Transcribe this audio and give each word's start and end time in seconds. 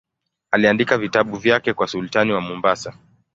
Aliandika 0.51 0.97
vitabu 0.97 1.37
vyake 1.37 1.73
kwa 1.73 1.87
sultani 1.87 2.31
wa 2.31 2.41
Mombasa. 2.41 2.97